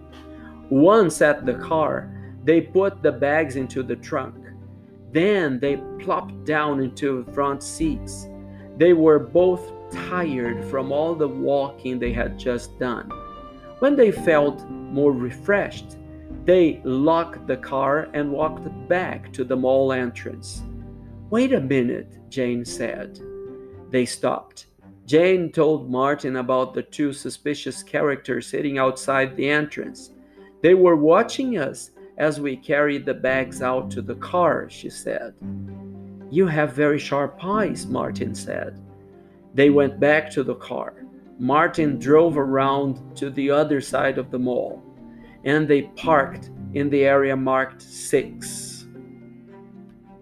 Once 0.69 1.21
at 1.21 1.45
the 1.45 1.55
car, 1.55 2.09
they 2.43 2.61
put 2.61 3.03
the 3.03 3.11
bags 3.11 3.55
into 3.55 3.83
the 3.83 3.95
trunk. 3.95 4.35
Then 5.11 5.59
they 5.59 5.77
plopped 5.99 6.45
down 6.45 6.81
into 6.81 7.23
front 7.33 7.63
seats. 7.63 8.27
They 8.77 8.93
were 8.93 9.19
both 9.19 9.71
tired 9.91 10.63
from 10.65 10.91
all 10.91 11.15
the 11.15 11.27
walking 11.27 11.99
they 11.99 12.13
had 12.13 12.37
just 12.37 12.77
done. 12.79 13.09
When 13.79 13.95
they 13.95 14.11
felt 14.11 14.69
more 14.69 15.11
refreshed, 15.11 15.97
they 16.45 16.81
locked 16.83 17.47
the 17.47 17.57
car 17.57 18.09
and 18.13 18.31
walked 18.31 18.67
back 18.87 19.33
to 19.33 19.43
the 19.43 19.55
mall 19.55 19.91
entrance. 19.91 20.63
Wait 21.29 21.53
a 21.53 21.59
minute, 21.59 22.17
Jane 22.29 22.65
said. 22.65 23.19
They 23.89 24.05
stopped. 24.05 24.67
Jane 25.05 25.51
told 25.51 25.89
Martin 25.89 26.35
about 26.35 26.73
the 26.73 26.83
two 26.83 27.13
suspicious 27.13 27.81
characters 27.81 28.47
sitting 28.47 28.77
outside 28.77 29.35
the 29.35 29.49
entrance. 29.49 30.11
They 30.61 30.75
were 30.75 30.95
watching 30.95 31.57
us 31.57 31.91
as 32.19 32.39
we 32.39 32.55
carried 32.55 33.05
the 33.05 33.13
bags 33.13 33.61
out 33.61 33.89
to 33.91 34.01
the 34.01 34.15
car, 34.15 34.69
she 34.69 34.89
said. 34.89 35.33
You 36.29 36.45
have 36.47 36.73
very 36.73 36.99
sharp 36.99 37.39
eyes, 37.41 37.87
Martin 37.87 38.35
said. 38.35 38.77
They 39.55 39.69
went 39.69 39.99
back 39.99 40.29
to 40.31 40.43
the 40.43 40.55
car. 40.55 40.93
Martin 41.39 41.97
drove 41.97 42.37
around 42.37 43.15
to 43.15 43.29
the 43.29 43.49
other 43.49 43.79
side 43.79 44.17
of 44.17 44.29
the 44.29 44.37
mall, 44.37 44.83
and 45.45 45.67
they 45.67 45.83
parked 45.95 46.51
in 46.73 46.89
the 46.89 47.05
area 47.05 47.35
marked 47.35 47.81
6. 47.81 48.87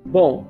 Bom, 0.05 0.45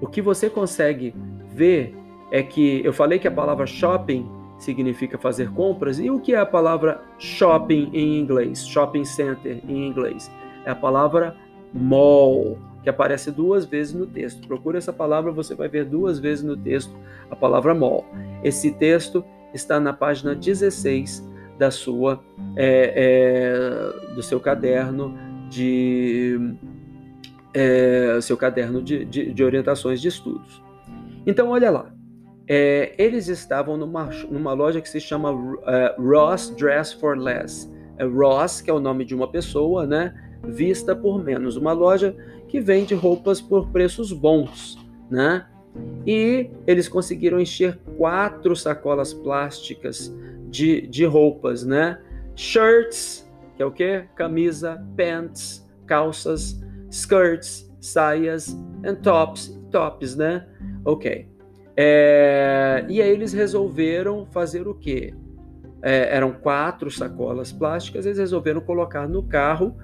o 0.00 0.06
que 0.06 0.20
você 0.20 0.50
consegue 0.50 1.14
ver 1.54 1.94
é 2.30 2.42
que 2.42 2.84
eu 2.84 2.92
falei 2.92 3.18
que 3.18 3.26
a 3.26 3.32
palavra 3.32 3.66
shopping 3.66 4.30
significa 4.58 5.18
fazer 5.18 5.50
compras, 5.52 5.98
e 5.98 6.10
o 6.10 6.20
que 6.20 6.34
é 6.34 6.38
a 6.38 6.46
palavra 6.46 7.00
shopping 7.18 7.90
em 7.94 8.20
inglês? 8.20 8.66
Shopping 8.68 9.04
center 9.04 9.58
em 9.66 9.88
inglês? 9.88 10.30
É 10.64 10.70
a 10.70 10.74
palavra 10.74 11.36
mall, 11.72 12.58
que 12.82 12.90
aparece 12.90 13.30
duas 13.30 13.64
vezes 13.64 13.94
no 13.94 14.06
texto. 14.06 14.46
Procure 14.46 14.78
essa 14.78 14.92
palavra, 14.92 15.32
você 15.32 15.54
vai 15.54 15.68
ver 15.68 15.84
duas 15.84 16.18
vezes 16.18 16.44
no 16.44 16.56
texto 16.56 16.94
a 17.30 17.36
palavra 17.36 17.74
mall. 17.74 18.04
Esse 18.42 18.72
texto 18.72 19.24
está 19.54 19.78
na 19.78 19.92
página 19.92 20.34
16 20.34 21.30
da 21.58 21.70
sua, 21.70 22.22
é, 22.56 22.92
é, 24.08 24.14
do 24.14 24.22
seu 24.22 24.40
caderno 24.40 25.16
de 25.48 26.56
é, 27.54 28.18
seu 28.22 28.36
caderno 28.36 28.82
de, 28.82 29.04
de, 29.04 29.32
de, 29.32 29.44
orientações 29.44 30.00
de 30.00 30.08
estudos. 30.08 30.62
Então, 31.26 31.50
olha 31.50 31.70
lá. 31.70 31.92
É, 32.48 32.94
eles 32.98 33.28
estavam 33.28 33.76
numa, 33.76 34.06
numa 34.28 34.52
loja 34.52 34.80
que 34.80 34.88
se 34.88 35.00
chama 35.00 35.30
uh, 35.30 35.62
Ross 35.98 36.50
Dress 36.56 36.92
for 36.92 37.16
Less. 37.16 37.70
É 37.98 38.04
Ross, 38.04 38.60
que 38.60 38.68
é 38.68 38.74
o 38.74 38.80
nome 38.80 39.04
de 39.04 39.14
uma 39.14 39.30
pessoa, 39.30 39.86
né? 39.86 40.12
Vista 40.46 40.94
por 40.94 41.22
menos. 41.22 41.56
Uma 41.56 41.72
loja 41.72 42.14
que 42.48 42.60
vende 42.60 42.94
roupas 42.94 43.40
por 43.40 43.68
preços 43.68 44.12
bons, 44.12 44.78
né? 45.10 45.46
E 46.06 46.50
eles 46.66 46.88
conseguiram 46.88 47.40
encher 47.40 47.78
quatro 47.96 48.54
sacolas 48.54 49.14
plásticas 49.14 50.14
de, 50.50 50.86
de 50.86 51.04
roupas, 51.04 51.64
né? 51.64 51.98
Shirts, 52.36 53.30
que 53.56 53.62
é 53.62 53.66
o 53.66 53.70
que? 53.70 54.04
Camisa, 54.14 54.84
pants, 54.96 55.66
calças, 55.86 56.60
skirts, 56.90 57.70
saias, 57.80 58.56
and 58.84 58.96
tops, 58.96 59.58
tops, 59.70 60.16
né? 60.16 60.46
Ok. 60.84 61.28
É, 61.76 62.84
e 62.88 63.00
aí 63.00 63.10
eles 63.10 63.32
resolveram 63.32 64.26
fazer 64.26 64.68
o 64.68 64.74
quê? 64.74 65.14
É, 65.80 66.14
eram 66.14 66.32
quatro 66.32 66.90
sacolas 66.90 67.50
plásticas, 67.50 68.04
eles 68.04 68.18
resolveram 68.18 68.60
colocar 68.60 69.08
no 69.08 69.22
carro 69.22 69.74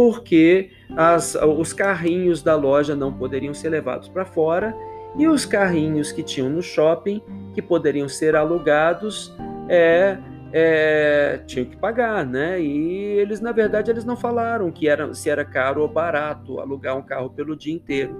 porque 0.00 0.70
as, 0.96 1.34
os 1.34 1.74
carrinhos 1.74 2.42
da 2.42 2.56
loja 2.56 2.96
não 2.96 3.12
poderiam 3.12 3.52
ser 3.52 3.68
levados 3.68 4.08
para 4.08 4.24
fora 4.24 4.74
e 5.14 5.28
os 5.28 5.44
carrinhos 5.44 6.10
que 6.10 6.22
tinham 6.22 6.48
no 6.48 6.62
shopping, 6.62 7.20
que 7.52 7.60
poderiam 7.60 8.08
ser 8.08 8.34
alugados, 8.34 9.36
é, 9.68 10.16
é, 10.54 11.42
tinham 11.46 11.66
que 11.66 11.76
pagar, 11.76 12.24
né? 12.24 12.58
E 12.62 13.18
eles, 13.18 13.42
na 13.42 13.52
verdade, 13.52 13.90
eles 13.90 14.02
não 14.02 14.16
falaram 14.16 14.70
que 14.70 14.88
era, 14.88 15.12
se 15.12 15.28
era 15.28 15.44
caro 15.44 15.82
ou 15.82 15.88
barato 15.88 16.60
alugar 16.60 16.96
um 16.96 17.02
carro 17.02 17.28
pelo 17.28 17.54
dia 17.54 17.74
inteiro. 17.74 18.16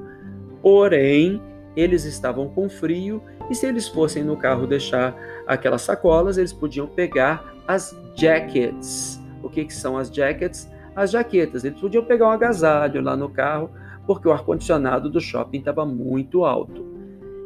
Porém, 0.61 1.41
eles 1.75 2.05
estavam 2.05 2.51
com 2.51 2.69
frio 2.69 3.23
e 3.49 3.55
se 3.55 3.65
eles 3.65 3.89
fossem 3.89 4.23
no 4.23 4.37
carro 4.37 4.67
deixar 4.67 5.17
aquelas 5.47 5.81
sacolas, 5.81 6.37
eles 6.37 6.53
podiam 6.53 6.87
pegar 6.87 7.55
as 7.67 7.99
jackets. 8.15 9.19
O 9.43 9.49
que, 9.49 9.65
que 9.65 9.73
são 9.73 9.97
as 9.97 10.11
jackets? 10.11 10.69
As 10.95 11.11
jaquetas. 11.11 11.65
Eles 11.65 11.81
podiam 11.81 12.05
pegar 12.05 12.29
um 12.29 12.33
agasalho 12.33 13.01
lá 13.01 13.17
no 13.17 13.29
carro, 13.29 13.71
porque 14.07 14.29
o 14.29 14.33
ar-condicionado 14.33 15.09
do 15.09 15.21
shopping 15.21 15.59
estava 15.59 15.87
muito 15.87 16.45
alto. 16.45 16.85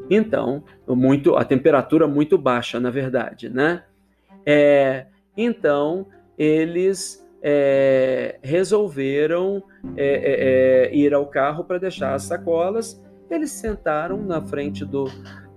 Então, 0.09 0.63
muito, 0.89 1.37
a 1.37 1.45
temperatura 1.45 2.07
muito 2.07 2.37
baixa, 2.37 2.79
na 2.79 2.91
verdade, 2.91 3.49
né? 3.49 3.83
É, 4.45 5.07
então, 5.37 6.07
eles 6.37 7.27
é, 7.43 8.39
resolveram 8.43 9.63
é, 9.97 10.07
é, 10.07 10.89
é 10.89 10.97
ir 10.97 11.13
ao 11.15 11.27
carro 11.27 11.65
para 11.65 11.79
deixar 11.79 12.15
as 12.15 12.25
sacolas. 12.25 13.03
Eles 13.31 13.51
sentaram 13.51 14.23
na 14.23 14.41
frente 14.41 14.85
do, 14.85 15.05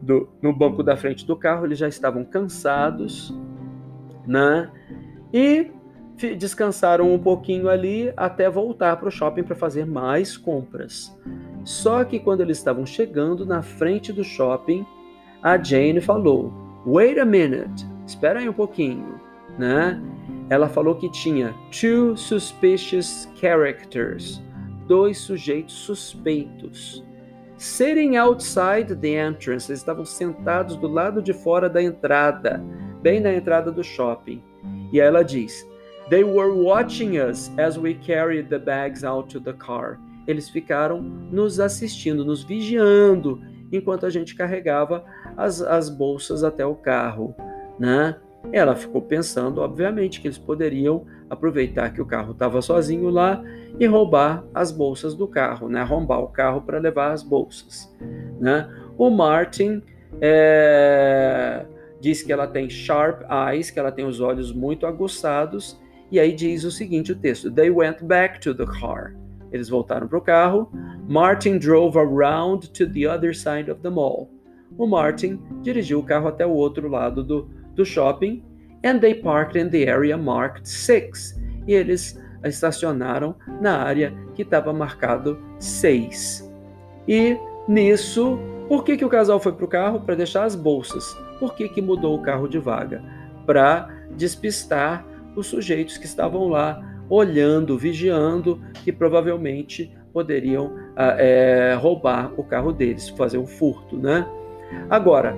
do, 0.01 0.29
no 0.41 0.53
banco 0.53 0.83
da 0.83 0.95
frente 0.95 1.25
do 1.25 1.35
carro, 1.35 1.65
eles 1.65 1.77
já 1.77 1.87
estavam 1.87 2.23
cansados, 2.23 3.33
né? 4.25 4.71
E 5.33 5.71
descansaram 6.35 7.13
um 7.13 7.19
pouquinho 7.19 7.69
ali 7.69 8.11
até 8.17 8.49
voltar 8.49 8.97
para 8.97 9.07
o 9.07 9.11
shopping 9.11 9.43
para 9.43 9.55
fazer 9.55 9.85
mais 9.85 10.35
compras. 10.35 11.15
Só 11.63 12.03
que 12.03 12.19
quando 12.19 12.41
eles 12.41 12.57
estavam 12.57 12.85
chegando 12.85 13.45
na 13.45 13.61
frente 13.61 14.11
do 14.11 14.23
shopping, 14.23 14.85
a 15.43 15.61
Jane 15.61 16.01
falou: 16.01 16.51
"Wait 16.85 17.19
a 17.19 17.25
minute, 17.25 17.85
espera 18.05 18.39
aí 18.39 18.49
um 18.49 18.53
pouquinho", 18.53 19.19
né? 19.59 20.01
Ela 20.49 20.69
falou 20.69 20.95
que 20.95 21.11
tinha 21.11 21.53
two 21.71 22.15
suspicious 22.17 23.29
characters, 23.35 24.41
dois 24.87 25.17
sujeitos 25.19 25.75
suspeitos. 25.75 27.05
Sitting 27.57 28.15
outside 28.15 28.95
the 28.95 29.15
entrance, 29.15 29.69
eles 29.69 29.81
estavam 29.81 30.05
sentados 30.05 30.77
do 30.77 30.87
lado 30.87 31.21
de 31.21 31.33
fora 31.33 31.69
da 31.69 31.81
entrada, 31.81 32.63
bem 33.01 33.19
na 33.19 33.33
entrada 33.33 33.71
do 33.71 33.83
shopping. 33.83 34.41
E 34.93 34.99
ela 34.99 35.23
diz: 35.23 35.67
They 36.09 36.23
were 36.23 36.53
watching 36.53 37.17
us 37.17 37.51
as 37.57 37.77
we 37.77 37.95
carried 37.95 38.49
the 38.49 38.59
bags 38.59 39.03
out 39.03 39.29
to 39.29 39.39
the 39.41 39.53
car. 39.53 39.99
Eles 40.25 40.49
ficaram 40.49 41.01
nos 41.01 41.59
assistindo, 41.59 42.23
nos 42.23 42.43
vigiando, 42.43 43.41
enquanto 43.71 44.05
a 44.05 44.09
gente 44.09 44.35
carregava 44.35 45.03
as, 45.35 45.61
as 45.61 45.89
bolsas 45.89 46.43
até 46.43 46.65
o 46.65 46.75
carro, 46.75 47.35
né? 47.77 48.15
Ela 48.51 48.75
ficou 48.75 49.01
pensando, 49.01 49.59
obviamente, 49.59 50.21
que 50.21 50.27
eles 50.27 50.37
poderiam 50.37 51.05
aproveitar 51.29 51.91
que 51.91 52.01
o 52.01 52.05
carro 52.05 52.31
estava 52.31 52.61
sozinho 52.61 53.09
lá 53.09 53.43
e 53.77 53.85
roubar 53.85 54.45
as 54.53 54.71
bolsas 54.71 55.13
do 55.13 55.27
carro, 55.27 55.67
né? 55.67 55.81
Arrombar 55.81 56.21
o 56.21 56.29
carro 56.29 56.61
para 56.61 56.77
levar 56.77 57.11
as 57.11 57.21
bolsas, 57.21 57.93
né? 58.39 58.69
O 58.97 59.09
Martin 59.09 59.83
é, 60.21 61.65
diz 61.99 62.23
que 62.23 62.31
ela 62.31 62.47
tem 62.47 62.69
sharp 62.69 63.23
eyes, 63.49 63.69
que 63.69 63.79
ela 63.79 63.91
tem 63.91 64.05
os 64.05 64.21
olhos 64.21 64.53
muito 64.53 64.85
aguçados, 64.85 65.77
e 66.11 66.19
aí 66.19 66.33
diz 66.33 66.63
o 66.63 66.71
seguinte 66.71 67.11
o 67.11 67.15
texto: 67.15 67.51
They 67.51 67.69
went 67.69 68.03
back 68.03 68.39
to 68.41 68.53
the 68.53 68.65
car. 68.79 69.13
Eles 69.51 69.69
voltaram 69.69 70.07
para 70.07 70.17
o 70.17 70.21
carro. 70.21 70.69
Martin 71.07 71.57
drove 71.57 71.97
around 71.97 72.69
to 72.71 72.87
the 72.87 73.07
other 73.07 73.35
side 73.35 73.71
of 73.71 73.81
the 73.81 73.89
mall. 73.89 74.29
O 74.77 74.85
Martin 74.85 75.39
dirigiu 75.61 75.99
o 75.99 76.03
carro 76.03 76.27
até 76.27 76.45
o 76.45 76.51
outro 76.51 76.89
lado 76.89 77.23
do, 77.23 77.49
do 77.73 77.85
shopping. 77.85 78.43
And 78.85 78.99
they 78.99 79.15
parked 79.15 79.57
in 79.57 79.69
the 79.69 79.89
area 79.89 80.17
marked 80.17 80.67
6. 80.67 81.39
E 81.65 81.73
eles 81.73 82.19
estacionaram 82.43 83.35
na 83.61 83.77
área 83.77 84.13
que 84.35 84.41
estava 84.41 84.71
marcado 84.73 85.39
6. 85.59 86.51
E 87.07 87.37
nisso, 87.67 88.37
por 88.67 88.83
que, 88.83 88.97
que 88.97 89.05
o 89.05 89.09
casal 89.09 89.39
foi 89.39 89.53
para 89.53 89.65
o 89.65 89.67
carro? 89.67 90.01
Para 90.01 90.15
deixar 90.15 90.43
as 90.43 90.55
bolsas. 90.55 91.13
Por 91.39 91.55
que, 91.55 91.69
que 91.69 91.81
mudou 91.81 92.15
o 92.15 92.21
carro 92.21 92.47
de 92.47 92.59
vaga? 92.59 93.01
Para 93.45 93.89
despistar 94.15 95.05
os 95.37 95.47
sujeitos 95.47 95.97
que 95.97 96.05
estavam 96.05 96.47
lá 96.47 96.81
olhando, 97.09 97.77
vigiando, 97.77 98.59
que 98.83 98.91
provavelmente 98.91 99.91
poderiam 100.11 100.73
é, 100.97 101.77
roubar 101.79 102.33
o 102.37 102.43
carro 102.43 102.73
deles, 102.73 103.09
fazer 103.09 103.37
um 103.37 103.45
furto, 103.45 103.97
né? 103.97 104.27
Agora, 104.89 105.35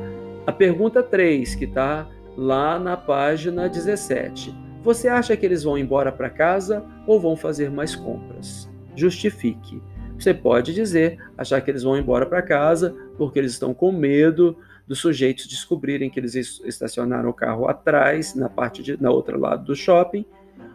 a 0.47 0.51
pergunta 0.51 1.03
3, 1.03 1.53
que 1.55 1.65
está 1.65 2.07
lá 2.35 2.79
na 2.79 2.95
página 2.95 3.67
17. 3.67 4.55
Você 4.83 5.09
acha 5.09 5.35
que 5.35 5.45
eles 5.45 5.63
vão 5.63 5.77
embora 5.77 6.11
para 6.11 6.29
casa 6.29 6.83
ou 7.05 7.19
vão 7.19 7.35
fazer 7.35 7.69
mais 7.69 7.95
compras? 7.95 8.69
Justifique. 8.95 9.81
Você 10.17 10.33
pode 10.33 10.73
dizer, 10.73 11.17
achar 11.37 11.61
que 11.61 11.69
eles 11.69 11.83
vão 11.83 11.97
embora 11.97 12.25
para 12.25 12.41
casa 12.41 12.95
porque 13.17 13.37
eles 13.37 13.51
estão 13.51 13.73
com 13.73 13.91
medo 13.91 14.57
dos 14.89 14.99
sujeitos 14.99 15.45
descobrirem 15.45 16.09
que 16.09 16.19
eles 16.19 16.33
estacionaram 16.65 17.29
o 17.29 17.33
carro 17.33 17.67
atrás, 17.67 18.33
na 18.33 18.49
parte 18.49 18.81
de, 18.81 18.99
na 18.99 19.11
outra 19.11 19.37
lado 19.37 19.63
do 19.63 19.75
shopping, 19.75 20.25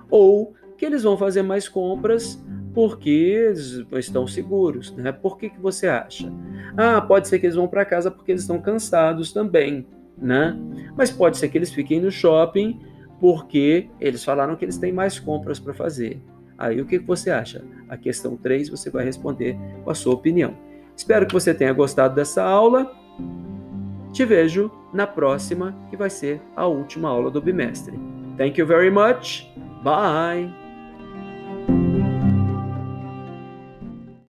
ou 0.08 0.54
que 0.78 0.86
eles 0.86 1.02
vão 1.02 1.18
fazer 1.18 1.42
mais 1.42 1.68
compras 1.68 2.40
porque 2.72 3.52
estão 3.92 4.24
seguros, 4.24 4.92
né? 4.92 5.10
Por 5.10 5.36
que, 5.36 5.50
que 5.50 5.60
você 5.60 5.88
acha? 5.88 6.32
Ah, 6.76 7.00
pode 7.00 7.26
ser 7.26 7.40
que 7.40 7.46
eles 7.46 7.56
vão 7.56 7.66
para 7.66 7.84
casa 7.84 8.08
porque 8.08 8.30
eles 8.30 8.42
estão 8.42 8.60
cansados 8.60 9.32
também, 9.32 9.84
né? 10.16 10.56
Mas 10.96 11.10
pode 11.10 11.36
ser 11.36 11.48
que 11.48 11.58
eles 11.58 11.72
fiquem 11.72 12.00
no 12.00 12.10
shopping 12.12 12.80
porque 13.20 13.88
eles 14.00 14.22
falaram 14.22 14.54
que 14.54 14.64
eles 14.64 14.78
têm 14.78 14.92
mais 14.92 15.18
compras 15.18 15.58
para 15.58 15.74
fazer. 15.74 16.22
Aí 16.56 16.80
o 16.80 16.86
que, 16.86 17.00
que 17.00 17.04
você 17.04 17.32
acha? 17.32 17.64
A 17.88 17.96
questão 17.96 18.36
3 18.36 18.68
você 18.68 18.90
vai 18.90 19.04
responder 19.04 19.56
com 19.82 19.90
a 19.90 19.94
sua 19.94 20.14
opinião. 20.14 20.56
Espero 20.96 21.26
que 21.26 21.32
você 21.32 21.52
tenha 21.52 21.72
gostado 21.72 22.14
dessa 22.14 22.44
aula. 22.44 22.92
Te 24.14 24.24
vejo 24.24 24.70
na 24.92 25.08
próxima, 25.08 25.74
que 25.90 25.96
vai 25.96 26.08
ser 26.08 26.40
a 26.54 26.66
última 26.66 27.08
aula 27.08 27.32
do 27.32 27.42
bimestre. 27.42 27.98
Thank 28.38 28.58
you 28.58 28.66
very 28.66 28.90
much. 28.90 29.50
Bye. 29.82 30.63